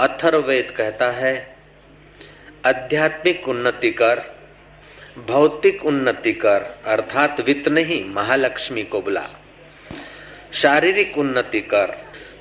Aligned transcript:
अथर्वेद 0.00 0.70
कहता 0.70 1.10
है, 1.10 1.56
आध्यात्मिक 2.66 3.48
उन्नति 3.48 3.90
कर, 3.90 4.22
भौतिक 5.18 5.86
उन्नति 5.86 6.32
कर, 6.32 6.82
अर्थात 6.84 7.40
वित्त 7.40 7.68
नहीं, 7.68 8.04
महालक्ष्मी 8.04 8.82
को 8.82 9.00
बुला। 9.00 9.28
शारीरिक 10.52 11.18
उन्नति 11.18 11.60
कर, 11.60 11.96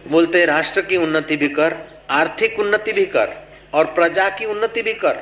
बोलते 0.07 0.45
राष्ट्र 0.45 0.81
की 0.81 0.97
उन्नति 0.97 1.37
भी 1.37 1.47
कर, 1.47 1.75
आर्थिक 2.09 2.59
उन्नति 2.59 2.93
भी 2.93 3.05
कर, 3.05 3.33
और 3.73 3.85
प्रजा 3.85 4.29
की 4.29 4.45
उन्नति 4.45 4.81
भी 4.81 4.93
कर। 4.93 5.19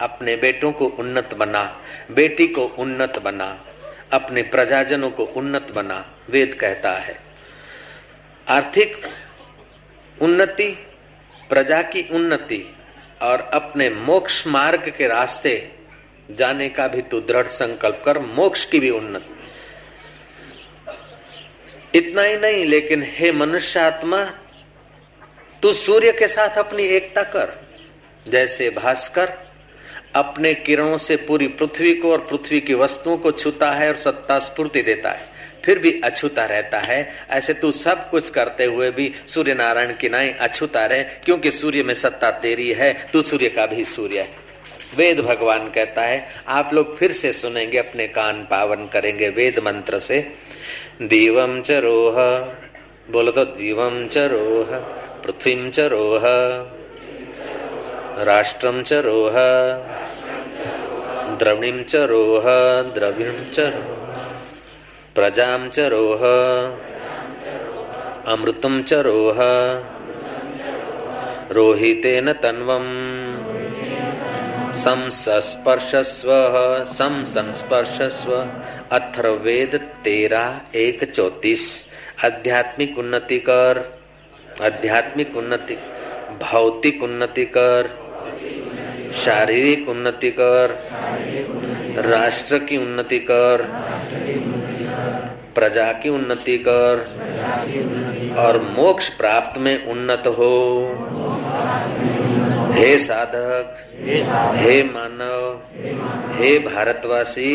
अपने 0.00 0.36
बेटों 0.36 0.72
को 0.72 0.86
उन्नत 0.86 1.34
बना, 1.34 1.80
बेटी 2.10 2.46
को 2.48 2.64
उन्नत 2.64 3.18
बना, 3.18 3.64
अपने 4.12 4.42
प्रजाजनों 4.42 5.10
को 5.10 5.24
उन्नत 5.24 5.72
बना, 5.74 6.14
वेद 6.30 6.54
कहता 6.54 6.90
है। 6.90 7.16
आर्थिक 8.48 9.06
उन्नति 10.22 10.85
प्रजा 11.48 11.82
की 11.82 12.08
उन्नति 12.12 12.76
और 13.22 13.40
अपने 13.40 13.90
मोक्ष 13.90 14.46
मार्ग 14.46 14.92
के 14.98 15.06
रास्ते 15.06 15.72
जाने 16.30 16.68
का 16.68 16.88
भी 16.88 17.02
तू 17.02 17.20
दृढ़ 17.20 17.46
संकल्प 17.46 18.02
कर, 18.04 18.18
मोक्ष 18.18 18.64
की 18.64 18.78
भी 18.78 18.90
उन्नति। 18.90 19.32
इतना 21.98 22.22
ही 22.22 22.36
नहीं, 22.36 22.64
लेकिन 22.64 23.02
हे 23.06 23.32
मनुष्यात्मा, 23.32 24.24
तू 25.62 25.72
सूर्य 25.72 26.12
के 26.12 26.28
साथ 26.28 26.48
अपनी 26.48 26.82
एकता 26.82 27.22
कर। 27.22 27.66
जैसे 28.28 28.70
भास्कर 28.70 29.32
अपने 30.14 30.54
किरणों 30.54 30.96
से 30.96 31.16
पूरी 31.16 31.48
पृथ्वी 31.48 31.94
को 31.94 32.12
और 32.12 32.18
पृथ्वी 32.18 32.60
की 32.60 32.74
वस्तुओं 32.74 33.16
को 33.16 33.32
छूता 33.32 33.72
है 33.72 33.88
और 33.88 33.96
सत्ता 33.96 34.38
स्फूर्ति 34.38 34.82
देता 34.82 35.10
है। 35.10 35.35
फिर 35.66 35.78
भी 35.78 36.00
अछूता 36.04 36.44
रहता 36.44 36.78
है। 36.78 37.12
ऐसे 37.30 37.54
तू 37.54 37.70
सब 37.70 38.10
कुछ 38.10 38.30
करते 38.30 38.64
हुए 38.64 38.90
भी 38.90 39.12
सूर्य 39.26 39.54
नारायण 39.54 39.94
की 39.96 40.08
नाई 40.08 40.30
अछूता 40.30 40.86
रहे, 40.86 41.02
क्योंकि 41.02 41.50
सूर्य 41.50 41.82
में 41.82 41.94
सत्ता 41.94 42.30
तेरी 42.30 42.72
है, 42.72 42.92
तू 43.12 43.22
सूर्य 43.22 43.48
का 43.48 43.66
भी 43.66 43.84
सूर्य 43.84 44.20
है। 44.20 44.28
वेद 44.96 45.20
भगवान 45.20 45.68
कहता 45.68 46.02
है, 46.02 46.26
आप 46.48 46.70
लोग 46.74 46.96
फिर 46.98 47.12
से 47.12 47.32
सुनेंगे, 47.32 47.78
अपने 47.78 48.06
कान 48.08 48.42
पावन 48.50 48.86
करेंगे 48.86 49.28
वेद 49.28 49.58
मंत्र 49.58 49.98
से। 49.98 50.20
दीवम 51.02 51.60
च 51.62 51.70
रोह, 51.70 52.14
बोलो 53.12 53.32
तो 53.32 53.44
दीवम 53.44 54.06
च 54.06 54.18
रोह, 54.18 54.76
पृथ्वी 55.22 55.70
च 55.70 55.80
रोह 55.80 56.22
राष्ट्रम 58.24 58.82
च 58.82 58.92
रोह, 58.92 59.32
द्रविणीं 61.36 61.84
च 61.84 61.96
रोह, 61.96 62.42
द्रविणं 62.94 63.44
च 63.52 63.58
प्रजां 65.16 65.68
च 65.68 65.78
रोह। 65.78 66.22
अमृतं 68.32 68.82
च 68.82 68.92
रोह। 68.92 69.38
रोहितेन 71.50 72.32
तन्वम्। 72.32 72.90
संस्पर्शस्व 74.72 76.28
संस्पर्शस्व 77.24 78.32
अथर्वेद 78.92 79.76
तेरा 80.04 80.60
एक 80.74 81.10
चौतीस। 81.10 81.84
आध्यात्मिक 82.24 82.98
उन्नति 82.98 83.38
कर 83.38 83.98
आध्यात्मिक 84.62 85.36
उन्नति। 85.36 85.76
भौतिक 86.42 87.02
उन्नति 87.02 87.44
कर 87.44 87.82
शारीरिक 89.14 89.88
उन्नति 89.88 90.30
कर 90.30 90.66
राष्ट्र 92.06 92.58
की 92.58 92.76
उन्नति 92.76 93.18
कर 93.18 93.56
प्रजा 95.56 95.92
की 95.92 96.08
उन्नति 96.08 96.58
कर 96.58 98.34
और 98.38 98.58
मोक्ष 98.78 99.08
प्राप्त 99.08 99.60
में 99.60 99.84
उन्नत 99.84 100.22
हो। 100.26 100.52
हे 102.72 102.98
साधक, 102.98 103.76
हे 104.56 104.82
मानव, 104.82 105.60
हे 106.34 106.58
भारतवासी, 106.58 107.54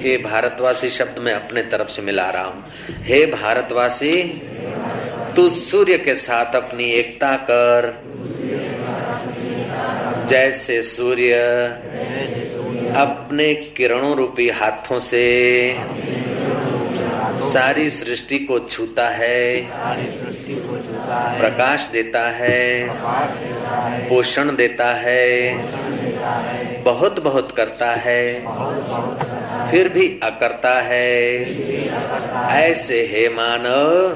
ये 0.00 0.16
भारतवासी 0.16 0.88
शब्द 0.88 1.18
मैं 1.18 1.32
अपने 1.32 1.62
तरफ़ 1.62 1.88
से 1.88 2.02
मिला 2.02 2.30
रहा 2.30 2.44
हूँ। 2.44 2.64
हे 2.90 3.26
भारतवासी, 3.26 4.22
तू 5.36 5.48
सूर्य 5.48 5.98
के 5.98 6.14
साथ 6.14 6.56
अपनी 6.56 6.84
एकता 6.84 7.36
कर। 7.36 8.02
जैसे 10.28 10.82
सूर्य 10.82 11.34
अपने 12.96 13.54
किरणों 13.54 14.16
रूपी 14.16 14.48
हाथों 14.48 14.98
से 14.98 15.24
सारी 17.38 17.90
सृष्टि 17.90 18.38
को 18.38 18.58
छूता 18.58 19.08
है, 19.08 19.70
प्रकाश 21.38 21.88
देता 21.92 22.30
है, 22.30 22.88
पोषण 24.08 24.56
देता 24.56 24.92
है, 24.94 25.54
बहुत 26.82 27.22
बहुत 27.22 27.52
करता 27.52 27.90
है, 27.94 28.40
फिर 29.70 29.88
भी 29.88 30.20
अकरता 30.22 30.80
है। 30.80 31.20
ऐसे 32.52 33.00
हे 33.12 33.28
मानव, 33.28 34.14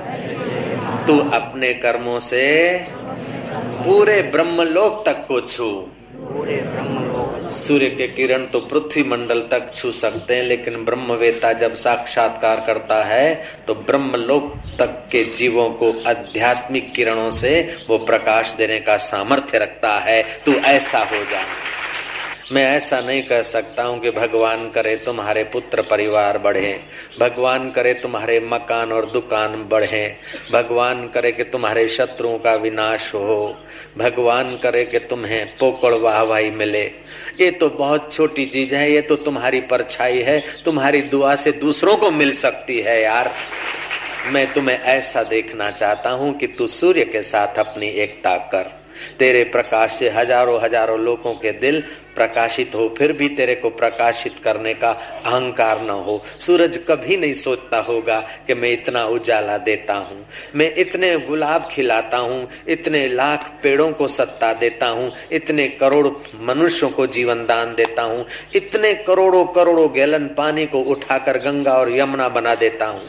तू 1.07 1.19
अपने 1.31 1.73
कर्मों 1.75 2.19
से 2.21 2.47
पूरे 3.85 4.23
ब्रह्मलोक 4.23 5.05
तक 5.07 5.25
को 5.29 5.41
छू। 5.41 5.89
सूर्य 7.49 7.89
के 7.91 8.07
किरण 8.09 8.45
तो 8.47 8.61
पृथ्वी 8.61 9.03
मंडल 9.03 9.41
तक 9.51 9.73
छू 9.77 9.91
सकते 9.91 10.37
हैं, 10.37 10.43
लेकिन 10.45 10.85
ब्रह्मवेता 10.85 11.53
जब 11.53 11.75
साक्षात्कार 11.75 12.61
करता 12.67 13.03
है 13.05 13.35
तो 13.67 13.75
ब्रह्मलोक 13.75 14.53
तक 14.79 15.03
के 15.13 15.25
जीवों 15.35 15.69
को 15.73 15.93
आध्यात्मिक 16.07 16.93
किरणों 16.93 17.31
से 17.31 17.53
वो 17.89 17.99
प्रकाश 17.99 18.55
देने 18.55 18.79
का 18.81 18.97
सामर्थ्य 18.97 19.59
रखता 19.59 19.99
है। 20.01 20.23
तू 20.47 20.55
ऐसा 20.67 20.99
हो 21.05 21.25
जा। 21.25 21.43
मैं 22.53 22.63
ऐसा 22.67 23.01
नहीं 23.01 23.23
कह 23.23 23.43
सकता 23.43 23.83
हूँ 23.83 23.99
कि 24.01 24.11
भगवान 24.11 24.69
करे 24.71 24.95
तुम्हारे 24.97 25.43
पुत्र 25.45 25.83
परिवार 25.83 26.39
बढ़े, 26.39 26.81
भगवान 27.21 27.71
करे 27.71 27.93
तुम्हारे 27.95 28.39
मकान 28.41 28.93
और 28.93 29.11
दुकान 29.11 29.65
बढ़े, 29.69 30.17
भगवान 30.53 31.07
करे 31.09 31.33
कि 31.33 31.45
तुम्हारे 31.45 31.87
शत्रुओं 31.89 32.39
का 32.39 32.55
विनाश 32.55 33.15
हो, 33.15 33.57
भगवान 33.99 34.57
करे 34.57 34.85
कि 34.85 34.99
तुम्हें 34.99 35.47
पोकड़ 35.59 35.93
वाहवाही 35.95 36.51
मिले। 36.51 36.85
ये 37.41 37.51
तो 37.51 37.69
बहुत 37.69 38.13
छोटी 38.13 38.47
चीज़ 38.47 38.75
है, 38.75 38.91
ये 38.93 39.03
तो 39.03 39.17
तुम्हारी 39.17 39.61
परछाई 39.61 40.23
है, 40.23 40.43
तुम्हारी 40.65 41.03
दुआ 41.03 41.37
से 41.37 41.53
दूसरों 41.53 41.97
को 41.97 42.11
मिल 42.11 42.33
सकती 42.35 42.81
है 42.81 43.03
यार। 43.03 43.33
मैं 44.27 44.53
तुम्हें 44.53 44.79
ऐसा 44.79 45.23
देखना 45.23 45.71
चाहता 45.71 46.11
हूँ 46.11 46.37
कि 46.39 46.47
तू 46.47 46.67
सूर्य 46.67 47.05
के 47.05 47.23
साथ 47.23 47.59
अपनी 47.59 47.87
एकता 47.87 48.37
कर। 48.37 48.78
तेरे 49.19 49.45
प्रकाश 49.47 49.93
से 49.93 50.11
हज़ारों 50.11 50.61
हज़ारों 50.63 50.99
लोगों 51.01 51.35
के 51.35 51.53
दिल 51.55 51.83
प्रकाशित 52.15 52.75
हो, 52.75 52.89
फिर 52.99 53.13
भी 53.13 53.29
तेरे 53.29 53.55
को 53.55 53.71
प्रकाशित 53.71 54.39
करने 54.45 54.73
का 54.75 54.91
अहंकार 55.27 55.81
न 55.83 55.91
हो। 55.91 56.17
सूरज 56.39 56.79
कभी 56.89 57.17
नहीं 57.17 57.35
सोचता 57.35 57.79
होगा 57.81 58.19
कि 58.47 58.55
मैं 58.55 58.71
इतना 58.73 59.05
उजाला 59.07 59.57
देता 59.59 59.95
हूँ। 59.95 60.25
मैं 60.55 60.73
इतने 60.75 61.17
गुलाब 61.19 61.69
खिलाता 61.73 62.17
हूँ, 62.17 62.49
इतने 62.69 63.07
लाख 63.09 63.49
पेड़ों 63.63 63.91
को 63.93 64.09
सत्ता 64.09 64.53
देता 64.55 64.87
हूँ, 64.87 65.11
इतने 65.33 65.69
करोड़ 65.81 66.07
मनुष्यों 66.43 66.91
को 66.91 67.07
जीवन 67.09 67.45
दान 67.47 67.75
देता 67.75 68.03
हूँ, 68.03 68.27
इतने 68.55 68.95
करोड़ों 69.07 69.45
करोड़ों 69.55 69.89
गैलन 69.95 70.27
पानी 70.37 70.67
को 70.67 70.81
उठाकर 70.83 71.39
गंगा 71.39 71.79
और 71.79 71.93
यमुना 71.93 72.29
बना 72.29 72.55
देता 72.55 72.87
हूँ। 72.87 73.03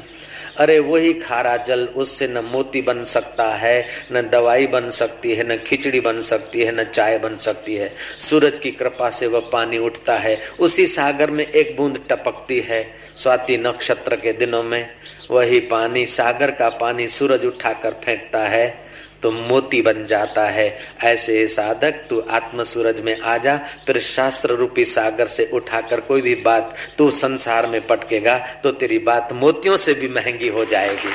अरे 0.60 0.80
वही 0.80 1.14
खारा 1.14 1.58
जल, 1.58 1.86
उससे 1.86 2.28
न 2.28 2.38
मोती 2.38 2.82
बन 2.82 3.04
सकता 3.04 3.56
है, 3.56 3.88
न 4.12 4.22
दवाई 4.22 4.68
बन 4.68 4.90
सकती 4.90 5.36
है, 5.36 5.54
न 5.54 5.58
खिचड़ी 5.58 6.00
बन 6.00 6.22
सकती 6.22 6.62
है, 6.62 6.82
न 6.82 6.84
चाय 6.84 7.18
बन 7.18 7.38
सकती 7.38 7.76
है। 7.76 7.96
सूरज 8.20 8.60
की 8.60 8.72
कृपा 8.72 9.10
से 9.10 9.28
वह 9.28 9.50
पानी 9.54 9.78
उठता 9.78 10.16
है, 10.16 10.42
उसी 10.60 10.88
सागर 10.88 11.32
में 11.32 11.48
एक 11.48 11.78
बूंद 11.78 12.00
टपकती 12.10 12.60
है। 12.60 13.00
स्वाति 13.16 13.58
नक्षत्र 13.58 14.16
के 14.16 14.34
दिनों 14.34 14.64
में 14.64 14.90
वही 15.32 15.60
पानी, 15.60 16.06
सागर 16.06 16.52
का 16.52 16.70
पानी 16.70 17.08
सूरज 17.08 17.46
उठाकर 17.46 17.92
फेंकता 17.92 18.40
है। 18.40 18.89
तो 19.24 19.32
मोती 19.32 19.82
बन 19.82 20.06
जाता 20.06 20.44
है। 20.44 20.68
ऐसे 21.04 21.48
साधक 21.48 22.04
तू 22.10 22.20
आत्म 22.30 22.64
सूरज 22.64 23.02
में 23.02 23.20
आ 23.20 23.38
जा, 23.38 23.58
फिर 23.88 24.00
शास्त्र 24.00 24.56
रूपी 24.56 24.86
सागर 24.86 25.28
से 25.28 25.50
उठाकर 25.54 26.00
कोई 26.00 26.22
भी 26.22 26.36
बात 26.36 26.76
तू 26.98 27.10
संसार 27.12 27.68
में 27.68 27.86
पटकेगा 27.88 28.38
तो 28.64 28.72
तेरी 28.72 29.00
बात 29.02 29.34
मोतियों 29.34 29.78
से 29.78 29.94
भी 29.94 30.08
महँगी 30.10 30.48
हो 30.48 30.66
जाएगी। 30.66 31.12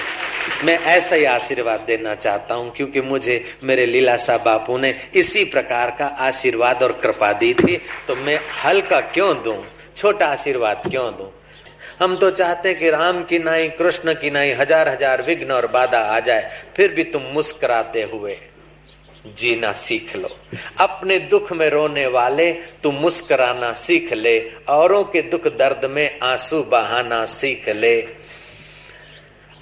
मैं 0.64 0.78
ऐसा 0.78 1.16
ही 1.16 1.24
आशीर्वाद 1.24 1.80
देना 1.80 2.14
चाहता 2.14 2.54
हूँ, 2.54 2.72
क्योंकि 2.76 3.00
मुझे, 3.00 3.44
मेरे 3.62 3.86
लीलासा 3.86 4.36
बापू 4.38 4.76
ने 4.78 4.94
इसी 5.14 5.44
प्रकार 5.44 5.90
का 5.90 6.06
आशीर्वाद 6.20 6.82
और 6.82 6.92
कृपा 7.02 7.32
दी 7.32 7.52
थी 7.54 7.76
तो 8.08 8.16
मैं 8.16 8.38
हल्का 8.64 9.00
क्यों 9.00 9.32
दूँ? 9.42 9.56
छोटा 9.96 10.26
आशीर्वाद 10.26 10.82
क्यों 10.90 11.10
दूँ? 11.12 11.30
हम 12.00 12.16
तो 12.16 12.30
चाहते 12.30 12.68
हैं 12.68 12.78
कि 12.78 12.90
राम 12.90 13.22
की 13.24 13.38
नाई, 13.38 13.68
कृष्ण 13.70 14.14
की 14.14 14.30
नाई 14.30 14.50
हज़ार 14.52 14.88
हज़ार 14.88 15.22
विघ्न 15.22 15.50
और 15.50 15.66
बाधा 15.66 15.98
आ 15.98 16.18
जाए, 16.20 16.50
फिर 16.76 16.92
भी 16.92 17.04
तुम 17.04 17.22
मुस्कुराते 17.32 18.02
हुए 18.02 18.36
जीना 19.28 19.72
सीख 19.72 20.14
लो। 20.16 20.28
अपने 20.80 21.18
दुख 21.18 21.52
में 21.52 21.68
रोने 21.70 22.06
वाले 22.06 22.50
तू 22.82 22.90
मुस्कुराना 22.92 23.72
सीख 23.74 24.12
ले, 24.12 24.38
औरों 24.68 25.02
के 25.04 25.22
दुख 25.22 25.46
दर्द 25.56 25.84
में 25.90 26.18
आँसू 26.22 26.62
बहाना 26.64 27.24
सीख 27.26 27.68
ले। 27.68 27.96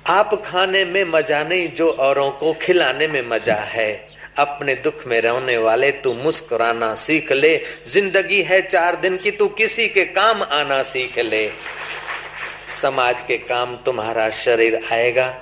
आप 0.06 0.34
खाने 0.44 0.84
में 0.84 1.04
मज़ा 1.04 1.42
नहीं, 1.44 1.68
जो 1.68 1.90
औरों 1.90 2.30
को 2.30 2.52
खिलाने 2.62 3.08
में 3.08 3.22
मज़ा 3.22 3.54
है। 3.54 3.90
अपने 4.38 4.74
दुख 4.74 5.06
में 5.06 5.20
रहने 5.20 5.56
वाले 5.58 5.90
तू 6.02 6.12
मुस्कुराना 6.14 6.94
सीख 6.96 7.32
ले। 7.32 7.56
ज़िंदगी 7.86 8.42
है 8.42 8.60
चार 8.62 8.96
दिन 8.96 9.16
की, 9.16 9.30
तू 9.30 9.48
किसी 9.50 9.86
के 9.88 10.04
काम 10.06 10.42
आना 10.42 10.82
सीख 10.82 11.18
ले। 11.18 11.46
समाज 12.68 13.22
के 13.22 13.36
काम 13.36 13.76
तुम्हारा 13.76 14.30
शरीर 14.30 14.80
आएगा। 14.92 15.34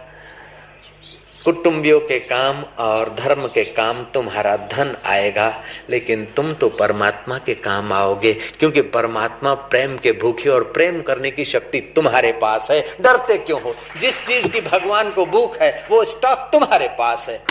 कुटुंबियों 1.44 2.00
के 2.00 2.19
काम 2.20 2.64
और 2.78 3.14
धर्म 3.14 3.46
के 3.46 3.64
काम 3.64 4.05
तुम्हारा 4.05 4.56
धन 4.56 4.96
आएगा। 5.06 5.64
लेकिन 5.90 6.25
तुम 6.25 6.52
तो 6.52 6.69
परमात्मा 6.69 7.38
के 7.38 7.55
काम 7.55 7.93
आओगे, 7.93 8.32
क्योंकि 8.32 8.82
परमात्मा 8.82 9.55
प्रेम 9.55 9.96
के 9.96 10.12
भूखे 10.12 10.50
और 10.50 10.64
प्रेम 10.64 11.00
करने 11.02 11.31
की 11.31 11.44
शक्ति 11.44 11.81
तुम्हारे 11.81 12.32
पास 12.32 12.70
है। 12.70 12.96
डरते 13.00 13.38
क्यों 13.38 13.62
हो? 13.62 13.75
जिस 14.00 14.26
चीज़ 14.26 14.49
की 14.49 14.61
भगवान 14.61 15.11
को 15.11 15.26
भूख 15.26 15.61
है, 15.62 15.87
वो 15.90 16.05
स्टॉक 16.05 16.38
तुम्हारे 16.38 16.88
पास 16.88 17.28
है। 17.28 17.44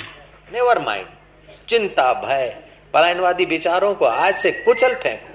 नेवर 0.54 0.80
माइंड 0.80 1.06
चिंता, 1.70 2.14
भय, 2.14 2.58
पलायनवादी 2.94 3.46
विचारों 3.46 3.96
को 3.96 4.06
आज 4.06 4.38
से 4.38 4.52
कुचल 4.52 4.94
फेंको। 4.94 5.29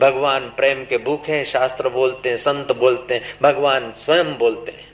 भगवान 0.00 0.48
प्रेम 0.56 0.84
के 0.84 0.98
भूखे 0.98 1.32
हैं, 1.32 1.44
शास्त्र 1.44 1.88
बोलते 1.88 2.28
हैं, 2.28 2.36
संत 2.36 2.72
बोलते 2.72 3.14
हैं, 3.14 3.22
भगवान 3.42 3.90
स्वयं 3.96 4.36
बोलते 4.38 4.72
हैं। 4.72 4.86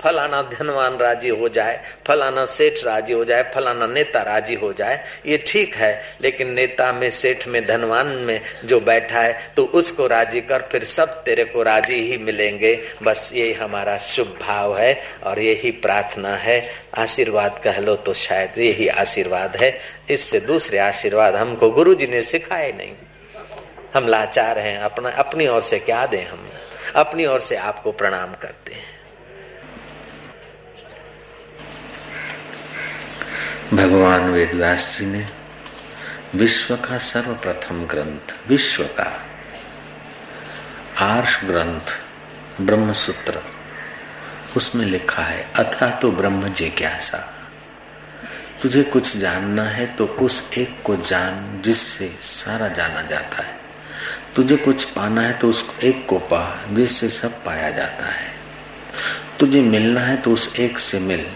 फलाना 0.00 0.40
धनवान 0.42 0.96
राज़ी 0.98 1.28
हो 1.28 1.48
जाए, 1.48 1.78
फलाना 2.06 2.44
सेठ 2.46 2.82
राज़ी 2.84 3.12
हो 3.12 3.24
जाए, 3.24 3.42
फलाना 3.54 3.86
नेता 3.86 4.22
राज़ी 4.22 4.54
हो 4.54 4.72
जाए, 4.72 4.98
ये 5.26 5.36
ठीक 5.46 5.74
है, 5.74 6.16
लेकिन 6.20 6.50
नेता 6.50 6.92
में, 6.92 7.08
सेठ 7.10 7.46
में, 7.48 7.66
धनवान 7.66 8.06
में 8.06 8.40
जो 8.64 8.80
बैठा 8.80 9.20
है 9.20 9.52
तो 9.56 9.64
उसको 9.64 10.06
राज़ी 10.06 10.40
कर, 10.40 10.62
फिर 10.72 10.84
सब 10.84 11.22
तेरे 11.24 11.44
को 11.44 11.62
राज़ी 11.62 12.00
ही 12.00 12.18
मिलेंगे। 12.18 12.74
बस 13.02 13.30
यही 13.34 13.52
हमारा 13.52 13.96
शुभ 13.98 14.36
भाव 14.42 14.76
है 14.78 15.00
और 15.22 15.40
यही 15.40 15.70
प्रार्थना 15.70 16.34
है। 16.36 16.60
आशीर्वाद 16.96 17.60
कह 17.64 17.78
लो 17.78 17.96
तो 17.96 18.14
शायद 18.14 18.58
यही 18.58 18.88
आशीर्वाद 18.88 19.56
है। 19.56 19.78
इससे 20.10 20.40
दूसरे 20.40 20.78
आशीर्वाद 20.80 21.36
हमको 21.36 21.70
गुरु 21.70 21.94
जी 21.94 22.06
ने 22.06 22.22
सिखाए 22.24 22.72
नहीं। 22.72 22.92
हम 23.94 24.08
लाचार 24.08 24.58
हैं, 24.58 24.78
अपना, 24.78 25.10
अपनी 25.10 25.46
ओर 25.46 25.62
से 25.62 25.78
क्या 25.78 26.06
दें 26.06 26.26
हम? 26.26 26.50
अपनी 26.96 27.26
ओर 27.26 27.40
से 27.40 27.56
आपको 27.56 27.92
प्रणाम 27.92 28.34
करते 28.34 28.74
हैं। 28.74 29.02
भगवान 33.74 34.30
वेदव्यास 34.30 34.96
जी 35.00 35.06
ने 35.06 35.26
विश्व 36.34 36.76
का 36.76 36.98
सर्वप्रथम 36.98 37.86
ग्रंथ, 37.86 38.48
विश्व 38.48 38.84
का 38.84 39.26
आर्ष 41.00 41.44
ग्रंथ 41.44 41.98
ब्रह्म 42.60 42.92
सूत्र 42.92 43.42
उसमें 44.56 44.86
लिखा 44.86 45.22
है, 45.22 45.52
अथा 45.52 45.90
तो 45.90 46.12
ब्रह्म 46.12 46.48
जिज्ञासा। 46.48 47.34
तुझे 48.62 48.82
कुछ 48.82 49.16
जानना 49.16 49.64
है 49.64 49.86
तो 49.86 50.06
उस 50.06 50.48
एक 50.58 50.82
को 50.82 50.96
जान 50.96 51.62
जिससे 51.64 52.16
सारा 52.22 52.68
जाना 52.68 53.02
जाता 53.02 53.42
है। 53.42 53.61
तुझे 54.36 54.56
कुछ 54.56 54.84
पाना 54.84 55.20
है 55.20 55.32
तो 55.32 55.48
उस 55.48 55.64
एक 55.84 56.06
को 56.06 56.18
पा 56.18 56.44
जिससे 56.70 57.08
सब 57.08 57.42
पाया 57.44 57.70
जाता 57.70 58.06
है। 58.06 58.30
तुझे 59.40 59.60
मिलना 59.60 60.00
है 60.00 60.16
तो 60.16 60.32
उस 60.32 60.48
एक 60.58 60.78
से 60.78 60.98
मिल, 61.00 61.26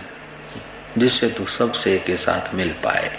जिससे 0.98 1.28
तू 1.28 1.46
सबसे 1.46 1.98
के 1.98 2.16
साथ 2.16 2.54
मिल 2.54 2.72
पाए। 2.84 3.10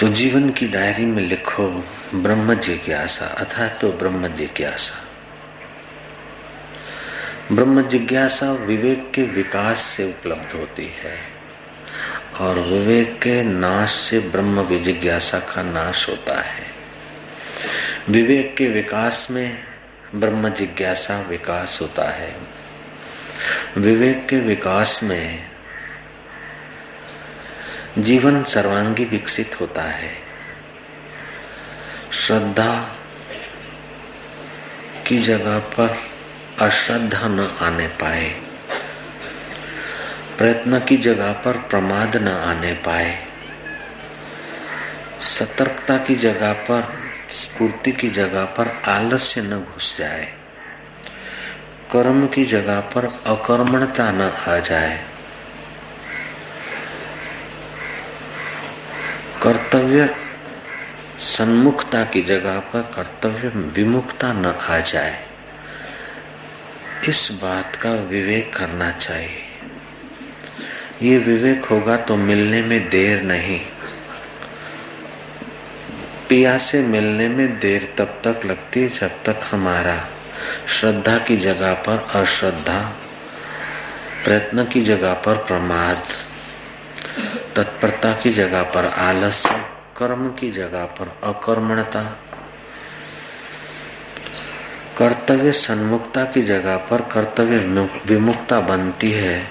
तो 0.00 0.08
जीवन 0.08 0.50
की 0.50 0.68
डायरी 0.68 1.04
में 1.04 1.22
लिखो, 1.22 1.68
ब्रह्म 2.14 2.54
जिज्ञासा 2.54 3.26
अथा 3.26 3.68
तो 3.68 3.92
ब्रह्म 3.92 4.28
जिज्ञासा 4.28 5.02
ब्रह्म 7.52 7.88
जिज्ञासा 7.88 8.52
विवेक 8.52 9.10
के 9.14 9.22
विकास 9.22 9.78
से 9.78 10.04
उपलब्ध 10.04 10.56
होती 10.56 10.86
है, 11.02 11.18
और 12.40 12.58
विवेक 12.60 13.18
के 13.18 13.42
नाश 13.42 13.94
से 14.00 14.20
ब्रह्म 14.20 14.84
जिज्ञासा 14.84 15.38
का 15.38 15.62
नाश 15.62 16.08
होता 16.08 16.40
है। 16.40 16.75
विवेक 18.08 18.54
के 18.56 18.66
विकास 18.66 19.26
में 19.30 19.62
ब्रह्म 20.14 20.48
जिज्ञासा 20.48 21.20
विकास 21.20 21.78
होता 21.82 22.08
है। 22.10 22.36
विवेक 23.78 24.26
के 24.28 24.38
विकास 24.40 25.00
में 25.02 25.50
जीवन 27.98 28.44
सर्वांगी 28.44 29.04
विकसित 29.04 29.60
होता 29.60 29.82
है। 29.82 30.12
श्रद्धा 32.12 32.96
की 35.06 35.18
जगह 35.18 35.58
पर 35.58 35.98
अश्रद्धा 36.60 37.28
न 37.28 37.40
आने 37.60 37.86
पाए, 37.86 38.28
प्रयत्न 40.38 40.80
की 40.80 40.96
जगह 40.96 41.32
पर 41.32 41.52
प्रमाद 41.52 42.16
न 42.16 42.28
आने 42.28 42.72
पाए, 42.72 43.26
सतर्कता 45.20 45.98
की 45.98 46.14
जगह 46.14 46.52
पर 46.52 47.05
स्फूर्ति 47.30 47.92
की 47.92 48.08
जगह 48.08 48.44
पर 48.44 48.82
आलस्य 48.84 49.40
न 49.40 49.60
घुस 49.60 49.96
जाए। 49.98 50.34
कर्म 51.92 52.26
की 52.26 52.44
जगह 52.44 52.80
पर 52.80 53.04
अकर्मणता 53.04 54.10
न 54.10 54.20
आ 54.20 54.58
जाए। 54.58 55.04
कर्तव्य 59.42 60.16
सन्मुखता 61.18 62.04
की 62.04 62.22
जगह 62.22 62.58
पर 62.58 62.80
कर्तव्य 62.80 63.48
विमुखता 63.48 64.32
न 64.32 64.46
आ 64.46 64.78
जाए। 64.78 65.26
इस 67.08 67.28
बात 67.32 67.76
का 67.76 67.92
विवेक 67.92 68.56
करना 68.56 68.90
चाहिए। 68.90 69.42
ये 71.02 71.18
विवेक 71.18 71.64
होगा 71.64 71.96
तो 71.96 72.16
मिलने 72.16 72.62
में 72.62 72.88
देर 72.88 73.22
नहीं। 73.22 73.60
पिया 76.28 76.58
से 76.58 76.82
मिलने 76.82 77.28
में 77.28 77.58
देर 77.58 77.94
तब 77.98 78.20
तक 78.26 78.46
लगती 78.46 78.82
है 78.82 78.88
जब 78.88 79.24
तक 79.24 79.40
हमारा 79.50 80.08
श्रद्धा 80.68 81.18
की 81.18 81.36
जगह 81.36 81.74
पर 81.74 82.06
अश्रद्धा, 82.14 82.92
प्रयत्न 84.24 84.64
की 84.64 84.84
जगह 84.84 85.14
पर 85.14 85.36
प्रमाद, 85.36 86.02
तत्परता 87.56 88.12
की 88.12 88.30
जगह 88.30 88.62
पर 88.62 88.84
आलस्य, 88.84 89.50
कर्म 89.96 90.28
की 90.28 90.52
जगह 90.52 90.84
पर 90.84 91.20
अकर्मणता, 91.24 92.02
कर्तव्य 94.98 95.52
सन्मुखता 95.52 96.24
की 96.24 96.42
जगह 96.42 96.76
पर 96.76 97.00
कर्तव्य 97.00 97.58
विमुक्ता 98.06 98.60
बनती 98.60 99.12
है। 99.12 99.46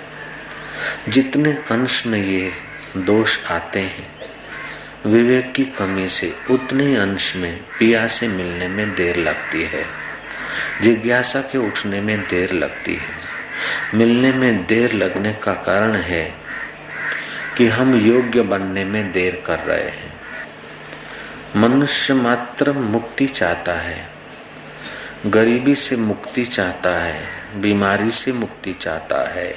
जितने 1.10 1.52
अंश 1.52 2.06
में 2.06 2.26
ये 2.26 2.52
दोष 2.98 3.40
आते 3.46 3.80
हैं 3.80 4.15
विवेक 5.06 5.54
की 5.54 5.66
कमी 5.66 6.10
से 6.10 6.36
उतने 6.50 6.96
अंश 6.96 7.36
में 7.36 7.62
पिया 7.80 8.08
से 8.08 8.28
मिलने 8.28 8.68
में 8.68 8.96
देर 8.96 9.18
लगती 9.18 9.64
है। 9.64 9.86
जिज्ञासा 10.82 11.42
के 11.42 11.58
उठने 11.58 12.02
में 12.02 12.28
देर 12.28 12.52
लगती 12.52 12.96
है। 12.96 13.18
मिलने 13.94 14.32
में 14.32 14.66
देर 14.66 14.94
लगने 14.94 15.34
का 15.34 15.54
कारण 15.54 15.96
है 15.96 16.34
कि 17.58 17.68
हम 17.68 17.96
योग्य 17.96 18.42
बनने 18.42 18.86
में 18.86 19.12
देर 19.12 19.44
कर 19.46 19.60
रहे 19.60 19.90
हैं। 19.90 20.14
मनुष्य 21.56 22.14
मात्र 22.14 22.72
मुक्ति 22.72 23.28
चाहता 23.28 23.74
है। 23.74 24.10
गरीबी 25.26 25.76
से 25.76 25.96
मुक्ति 25.96 26.46
चाहता 26.46 27.04
है। 27.04 27.24
बीमारी 27.56 28.12
से 28.12 28.32
मुक्ति 28.32 28.74
चाहता 28.74 29.34
है। 29.34 29.56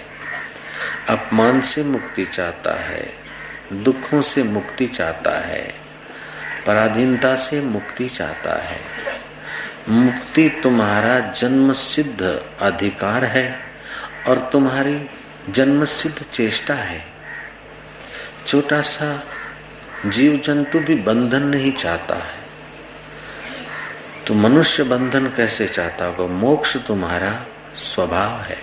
अपमान 1.08 1.60
से 1.60 1.82
मुक्ति 1.82 2.24
चाहता 2.24 2.80
है। 2.80 3.27
दुखों 3.72 4.20
से 4.20 4.42
मुक्ति 4.42 4.86
चाहता 4.86 5.30
है, 5.30 5.74
पराधीनता 6.66 7.36
से 7.36 7.60
मुक्ति 7.60 8.08
चाहता 8.08 8.62
है। 8.62 8.80
मुक्ति 9.88 10.60
तुम्हारा 10.62 11.18
जन्म 11.18 11.72
सिद्ध 11.72 12.42
अधिकार 12.60 13.24
है 13.24 13.60
और 14.26 14.48
तुम्हारी 14.52 15.10
जन्म 15.50 15.84
सिद्ध 15.84 16.22
चेष्टा 16.22 16.74
है। 16.74 17.04
छोटा 18.46 18.80
सा 18.80 19.24
जीव 20.06 20.42
जंतु 20.44 20.78
भी 20.78 20.94
बंधन 20.94 21.42
नहीं 21.42 21.72
चाहता 21.72 22.14
है। 22.14 22.38
तो 24.26 24.34
मनुष्य 24.34 24.82
बंधन 24.82 25.26
कैसे 25.26 25.66
चाहता 25.68 26.04
होगा? 26.04 26.34
मोक्ष 26.34 26.76
तुम्हारा 26.76 27.44
स्वभाव 27.76 28.40
है 28.40 28.58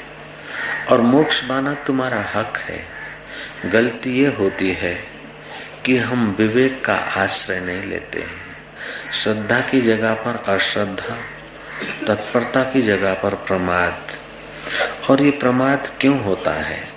और 0.92 1.02
मोक्ष 1.02 1.42
पाना 1.42 1.74
तुम्हारा 1.74 2.26
हक 2.36 2.58
है। 2.58 2.95
गलती 3.74 4.20
ये 4.20 4.28
होती 4.28 4.72
है 4.72 5.04
कि 5.86 5.98
हम 5.98 6.36
विवेक 6.40 6.86
का 6.86 6.96
आश्रय 6.96 7.60
नहीं 7.60 7.84
लेते 7.84 8.20
हैं। 8.20 8.58
श्रद्धा 9.14 9.62
की 9.62 9.82
जगह 9.82 10.14
पर 10.14 10.44
अश्रद्धा, 10.54 11.18
तत्परता 12.08 12.64
की 12.64 12.82
जगह 12.82 13.14
पर 13.14 13.36
प्रमाद। 13.36 14.08
और 15.10 15.22
ये 15.22 15.32
प्रमाद 15.32 15.92
क्यों 16.02 16.24
होता 16.24 16.52
है? 16.52 16.88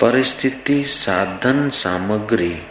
परिस्थिति, 0.00 0.84
साधन, 0.84 1.70
सामग्री 1.70 2.62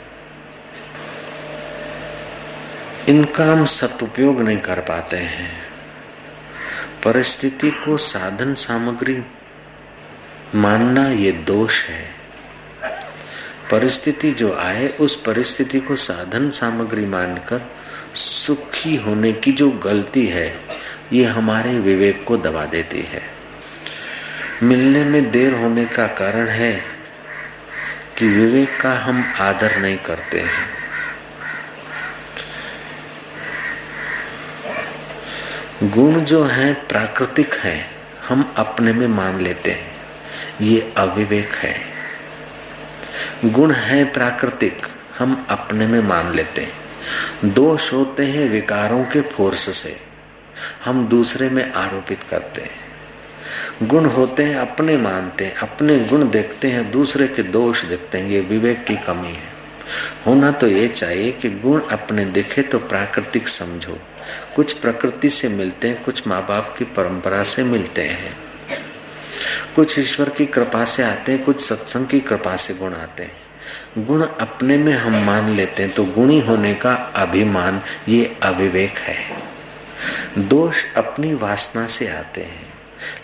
इनका 3.08 3.44
हम 3.44 3.66
सदुपयोग 3.66 4.42
नहीं 4.42 4.58
कर 4.58 4.80
पाते 4.80 5.18
हैं। 5.18 5.62
परिस्थिति 7.04 7.72
को 7.72 7.98
साधन, 7.98 8.56
सामग्री 8.56 9.24
मानना 10.56 11.08
ये 11.08 11.32
दोष 11.32 11.86
है। 11.86 12.17
परिस्थिति 13.72 14.32
जो 14.32 14.58
आए, 14.58 14.88
उस 14.88 15.16
परिस्थिति 15.16 15.80
को 15.80 15.96
साधन 15.96 16.50
सामग्री 16.50 17.06
मानकर 17.06 17.72
सुखी 18.16 18.96
होने 18.96 19.34
की 19.34 19.52
जो 19.52 19.72
गलती 19.72 20.26
है, 20.26 20.62
ये 21.14 21.24
हमारे 21.24 21.80
विवेक 21.80 22.24
को 22.24 22.38
दबा 22.38 22.66
देती 22.66 23.02
है। 23.02 23.22
मिलने 24.64 25.04
में 25.04 25.32
देर 25.32 25.54
होने 25.54 25.86
का 25.86 26.08
कारण 26.08 26.48
है 26.48 26.82
कि 28.18 28.28
विवेक 28.28 28.82
का 28.82 28.94
हम 28.94 29.34
आदर 29.40 29.78
नहीं 29.78 29.98
करते 29.98 30.40
हैं। 30.40 30.70
गुण 35.84 36.20
जो 36.20 36.44
है, 36.44 36.74
प्राकृतिक 36.74 37.54
है, 37.54 37.90
हम 38.28 38.54
अपने 38.58 38.94
में 38.94 39.08
मान 39.08 39.42
लेते 39.42 39.72
हैं। 39.72 39.96
ये 40.62 40.94
अविवेक 40.98 41.52
है। 41.52 41.97
गुण 43.46 43.72
है 43.72 44.06
प्राकृतिक, 44.06 44.88
हम 45.20 45.46
अपने 45.50 45.88
में 45.88 46.00
मान 46.00 46.34
लेते 46.36 46.62
हैं। 46.62 47.54
दोष 47.54 47.94
होते 47.94 48.26
हैं 48.26 48.50
विकारों 48.50 49.04
के 49.04 49.22
फोर्स 49.22 49.78
से, 49.78 49.96
हम 50.86 51.08
दूसरे 51.08 51.50
में 51.50 51.72
आरोपित 51.72 52.24
करते 52.24 52.62
हैं। 52.62 53.88
गुण 53.88 54.06
होते 54.06 54.44
हैं, 54.44 54.56
अपने 54.56 54.98
मानते 54.98 55.46
हैं, 55.46 55.56
अपने 55.56 56.00
गुण 56.00 56.30
देखते 56.30 56.68
हैं, 56.68 56.92
दूसरे 56.92 57.28
के 57.28 57.44
दोष 57.44 57.86
देखते 57.86 58.18
हैं, 58.18 58.30
ये 58.30 58.40
विवेक 58.40 58.86
की 58.86 58.96
कमी 58.96 59.32
है। 59.32 59.56
होना 60.28 60.52
तो 60.52 60.68
ये 60.68 60.88
चाहिए 60.88 61.32
कि 61.32 61.50
गुण 61.50 61.82
अपने 61.82 62.26
दिखे 62.26 62.62
तो 62.62 62.80
प्राकृतिक 62.80 63.48
समझो। 63.48 63.98
कुछ 64.56 64.74
प्रकृति 64.74 65.30
से 65.30 65.48
मिलते 65.48 65.88
हैं, 65.88 66.04
कुछ 66.04 66.28
माँ 66.28 66.42
बाप 66.48 66.76
की 66.78 66.86
परंपरा 66.86 67.44
से 67.44 67.64
मिलते 67.64 68.02
हैं। 68.02 68.47
कुछ 69.78 70.00
ईश्वर 70.00 70.30
की 70.30 70.46
कृपा 70.46 70.86
से 70.86 71.04
आते 71.04 71.32
हैं, 71.32 71.44
कुछ 71.44 71.60
सत्संग 71.62 72.08
की 72.08 72.20
कृपा 72.20 72.56
से 72.56 72.74
गुण 72.74 72.94
आते 72.94 73.24
हैं। 73.24 74.06
गुण 74.06 74.26
अपने 74.26 74.78
में 74.78 74.94
हम 74.94 75.26
मान 75.26 75.50
लेते 75.50 75.84
हैं 75.84 75.94
तो 75.94 76.06
गुणी 76.06 76.40
होने 76.40 76.74
का 76.74 76.94
अभिमान, 76.94 77.82
ये 78.08 78.38
अविवेक 78.44 78.98
है। 78.98 79.38
दोष 80.40 80.84
अपनी 80.98 81.34
वासना 81.34 81.88
से 81.88 82.08
आते 82.08 82.42
हैं, 82.42 82.74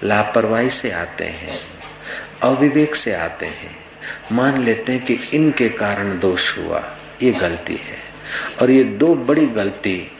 लापरवाही 0.03 0.69
से 0.69 0.91
आते 0.91 1.25
हैं, 1.25 1.59
अविवेक 2.41 2.95
से 2.95 3.13
आते 3.13 3.45
हैं। 3.45 3.75
मान 4.31 4.63
लेते 4.63 4.91
हैं 4.91 5.05
कि 5.05 5.13
इनके 5.13 5.69
कारण 5.69 6.19
दोष 6.19 6.57
हुआ, 6.57 6.97
ये 7.21 7.31
गलती 7.31 7.75
है। 7.75 7.97
और 8.61 8.71
ये 8.71 8.83
दो 8.83 9.15
बड़ी 9.15 9.45
गलती 9.45 10.11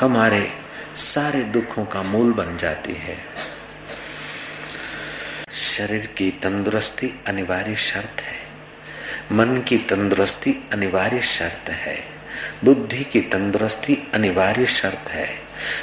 हमारे 0.00 0.48
सारे 0.96 1.42
दुखों 1.42 1.84
का 1.84 2.02
मूल 2.02 2.32
बन 2.32 2.56
जाती 2.56 2.92
है। 2.92 3.16
शरीर 5.78 6.06
की 6.06 6.30
तंदुरुस्ती 6.30 7.20
अनिवार्य 7.26 7.74
शर्त 7.74 8.20
है। 8.20 8.38
मन 9.32 9.60
की 9.68 9.76
तंदुरुस्ती 9.78 10.52
अनिवार्य 10.72 11.20
शर्त 11.20 11.70
है। 11.70 11.98
बुद्धि 12.64 13.04
की 13.04 13.20
तंदुरुस्ती 13.20 14.08
अनिवार्य 14.14 14.66
शर्त 14.66 15.10
है। 15.10 15.28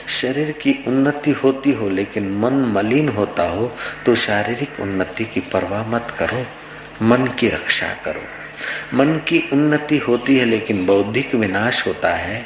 शरीर 0.07 0.51
की 0.51 0.73
उन्नति 0.87 1.31
होती 1.31 1.71
हो 1.71 1.89
लेकिन 1.89 2.29
मन 2.29 2.53
मलिन 2.53 3.09
होता 3.09 3.43
हो 3.43 3.71
तो 4.05 4.15
शारीरिक 4.15 4.79
उन्नति 4.79 5.25
की 5.25 5.39
परवाह 5.39 5.87
मत 5.87 6.15
करो। 6.19 6.45
मन 7.01 7.27
की 7.27 7.49
रक्षा 7.49 7.93
करो। 8.05 8.23
मन 8.97 9.17
की 9.27 9.49
उन्नति 9.53 9.97
होती 9.97 10.37
है 10.37 10.45
लेकिन 10.45 10.85
बौद्धिक 10.85 11.35
विनाश 11.35 11.87
होता 11.87 12.13
है। 12.13 12.45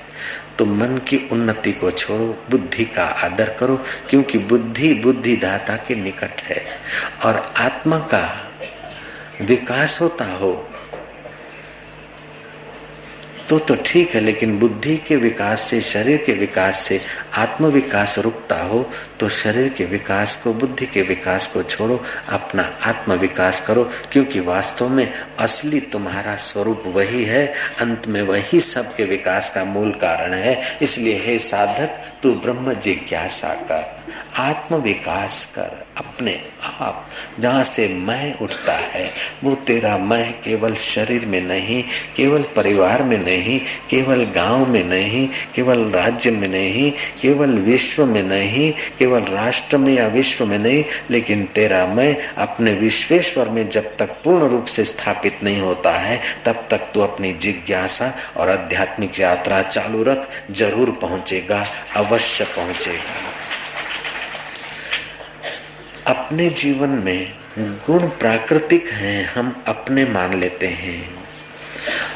तो 0.59 0.65
मन 0.65 0.97
की 0.97 1.29
उन्नति 1.31 1.71
को 1.71 1.91
छोड़ो, 1.91 2.43
बुद्धि 2.49 2.85
का 2.85 3.03
आदर 3.03 3.49
करो, 3.59 3.83
क्योंकि 4.09 4.37
बुद्धि 4.37 4.93
बुद्धिदाता 4.93 5.75
के 5.75 5.95
निकट 5.95 6.41
है। 6.41 6.65
और 7.25 7.53
आत्मा 7.57 7.99
का 7.99 8.51
विकास 9.41 10.01
होता 10.01 10.25
हो 10.25 10.69
तो 13.49 13.59
तो 13.59 13.75
ठीक 13.85 14.09
है, 14.09 14.21
लेकिन 14.21 14.59
बुद्धि 14.59 14.97
के 14.97 15.15
विकास 15.15 15.61
से, 15.61 15.81
शरीर 15.81 16.17
के 16.17 16.33
विकास 16.33 16.79
से 16.79 17.01
आत्म 17.33 17.65
विकास 17.65 18.19
रुकता 18.19 18.61
हो 18.61 18.89
तो 19.19 19.29
शरीर 19.29 19.69
के 19.69 19.85
विकास 19.85 20.35
को, 20.35 20.53
बुद्धि 20.53 20.85
के 20.85 21.01
विकास 21.01 21.47
को 21.47 21.63
छोड़ो, 21.63 22.01
अपना 22.29 22.63
आत्म 22.85 23.13
विकास 23.13 23.61
करो, 23.61 23.89
क्योंकि 24.11 24.39
वास्तव 24.39 24.89
में 24.89 25.13
असली 25.39 25.79
तुम्हारा 25.79 26.35
स्वरूप 26.35 26.83
वही 26.85 27.23
है, 27.23 27.45
अंत 27.81 28.07
में 28.07 28.21
वही 28.21 28.59
सबके 28.59 29.05
विकास 29.05 29.51
का 29.51 29.63
मूल 29.65 29.91
कारण 29.91 30.33
है। 30.33 30.61
इसलिए, 30.81 31.19
हे 31.19 31.39
साधक, 31.39 32.01
तू 32.23 32.33
ब्रह्म 32.33 32.73
जिज्ञासा 32.73 33.53
कर। 33.53 33.98
आत्म 34.37 34.75
विकास 34.75 35.49
कर 35.55 35.85
अपने 35.97 36.41
आप, 36.79 37.09
जहाँ 37.39 37.63
से 37.63 37.87
मैं 37.87 38.37
उठता 38.37 38.73
है, 38.73 39.11
वो 39.43 39.55
तेरा 39.55 39.97
मैं 39.97 40.41
केवल 40.41 40.75
शरीर 40.75 41.25
में 41.25 41.41
नहीं, 41.41 41.83
केवल 42.15 42.41
परिवार 42.41 43.03
में 43.03 43.17
नहीं, 43.17 43.59
केवल 43.89 44.23
गाँव 44.25 44.69
में 44.69 44.83
नहीं, 44.83 45.27
केवल 45.55 45.91
राज्य 45.91 46.31
में 46.31 46.47
नहीं, 46.47 46.91
केवल 47.21 47.49
विश्व 47.49 48.05
में 48.05 48.23
नहीं, 48.23 48.73
केवल 48.99 49.21
राष्ट्र 49.21 49.77
में 49.77 49.93
या 49.93 50.07
विश्व 50.07 50.45
में 50.45 50.59
नहीं, 50.59 50.83
लेकिन 51.09 51.45
तेरा 51.45 51.85
मैं 51.85 52.17
अपने 52.37 52.73
विश्वेश्वर 52.73 53.49
में 53.49 53.69
जब 53.69 53.97
तक 53.97 54.09
पूर्ण 54.09 54.47
रूप 54.47 54.65
से 54.65 54.85
स्थापित 54.85 55.39
नहीं 55.43 55.61
होता 55.61 55.91
है, 55.91 56.21
तब 56.45 56.67
तक 56.71 56.89
तू 56.93 57.01
अपनी 57.01 57.33
जिज्ञासा 57.33 58.13
और 58.37 58.49
आध्यात्मिक 58.49 59.19
यात्रा 59.19 59.61
चालू 59.61 60.03
रख, 60.03 60.29
ज़रूर 60.51 60.91
पहुंचेगा, 60.91 61.65
अवश्य 61.95 62.43
पहुंचेगा। 62.43 63.38
अपने 66.09 66.49
जीवन 66.49 66.89
में 66.89 67.33
गुण 67.59 68.09
प्राकृतिक 68.09 68.89
हैं, 68.89 69.25
हम 69.25 69.63
अपने 69.67 70.05
मान 70.05 70.39
लेते 70.39 70.67
हैं। 70.67 71.15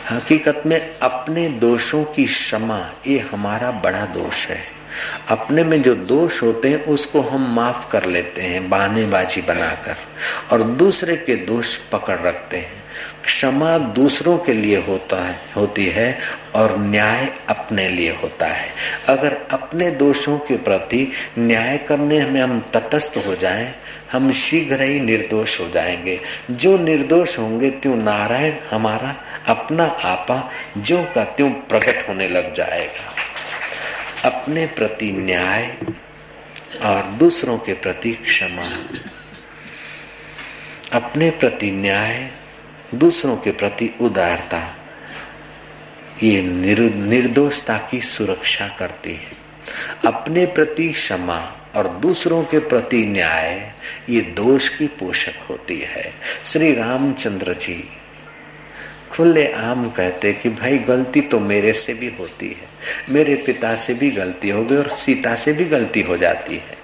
हकीकत 0.10 0.64
में 0.66 1.00
अपने 1.00 1.50
दोषों 1.50 2.04
की 2.04 2.26
क्षमा, 2.26 2.94
ये 3.08 3.20
हमारा 3.20 3.72
बड़ा 3.72 4.06
दोष 4.06 4.48
है। 4.48 4.64
अपने 5.28 5.64
में 5.64 5.82
जो 5.82 5.96
दोष 5.96 6.44
होते 6.44 6.70
हैं, 6.70 6.84
उसको 6.84 7.22
हम 7.22 7.56
माफ़ 7.56 7.92
कर 7.92 8.06
लेते 8.06 8.42
हैं 8.42 8.70
बहानेबाजी 8.70 9.42
बनाकर, 9.42 9.96
और 10.52 10.64
दूसरे 10.64 11.16
के 11.16 11.36
दोष 11.36 11.78
पकड़ 11.78 12.20
रखते 12.20 12.58
हैं। 12.58 12.83
क्षमा 13.24 13.78
दूसरों 13.78 14.38
के 14.38 14.54
लिए 14.54 14.78
होता 14.78 15.26
है, 15.26 15.40
होती 15.56 15.86
है 15.86 16.20
और 16.56 16.78
न्याय 16.78 17.34
अपने 17.50 17.90
लिए 17.90 18.12
होता 18.12 18.48
है। 18.48 18.70
अगर 19.08 19.38
अपने 19.52 19.92
दोषों 19.92 20.40
के 20.40 20.58
प्रति 20.58 21.12
न्याय 21.40 21.78
करने 21.78 22.26
में 22.26 22.42
हम 22.42 22.66
तटस्थ 22.74 23.24
हो 23.28 23.36
जाएँ, 23.36 23.76
हम 24.12 24.32
शीघ्र 24.32 24.82
ही 24.82 25.00
निर्दोष 25.00 25.60
हो 25.60 25.70
जाएँगे। 25.70 26.20
जो 26.52 26.78
निर्दोष 26.78 27.40
होंगे, 27.40 27.70
त्यों 27.70 27.96
नारायण 27.96 28.54
हमारा 28.72 29.16
अपना 29.48 29.86
आपा, 29.86 30.52
जो 30.78 31.04
का 31.16 31.24
त्यों 31.24 31.50
प्रकट 31.50 32.10
होने 32.10 32.28
लग 32.28 32.54
जाएगा। 32.54 33.16
अपने 34.30 34.66
प्रति 34.66 35.12
न्याय 35.12 35.78
और 36.86 37.04
दूसरों 37.04 37.58
के 37.58 37.74
प्रति 37.74 38.12
क्षमा। 38.12 38.84
अपने 41.00 41.30
प्रति 41.30 41.72
न्याय 41.72 42.32
दूसरों 42.94 43.38
के 43.38 43.52
प्रति 43.52 43.92
उदारता। 44.02 44.76
ये 46.24 46.42
निर्दोषता 46.90 47.78
की 47.78 48.02
सुरक्षा 48.02 48.68
करती 48.68 49.14
है। 49.14 49.44
अपने 50.06 50.46
प्रति 50.46 50.90
क्षमा 50.90 51.70
और 51.76 51.88
दूसरों 51.88 52.44
के 52.44 52.60
प्रति 52.60 53.06
न्याय, 53.06 53.72
ये 54.10 54.22
दोष 54.22 54.70
की 54.70 54.88
पोषक 54.88 55.34
होती 55.50 55.80
है। 55.80 56.14
श्री 56.46 56.76
रामचंद्र 56.76 57.54
जी 57.54 57.90
खुले 59.12 59.52
आम 59.52 59.90
कहते 59.90 60.34
कि, 60.34 60.50
भाई, 60.50 60.78
गलती 60.78 61.22
तो 61.22 61.40
मेरे 61.40 61.74
से 61.74 61.94
भी 61.94 62.14
होती 62.20 62.48
है। 62.48 62.68
मेरे 63.10 63.36
पिता 63.36 63.76
से 63.76 63.94
भी 63.94 64.12
गलती 64.12 64.50
हो 64.50 64.64
गई 64.64 64.76
और 64.76 64.90
सीता 64.90 65.36
से 65.36 65.54
भी 65.54 65.66
गलती 65.66 66.02
हो 66.02 66.18
जाती 66.18 66.56
है। 66.56 66.83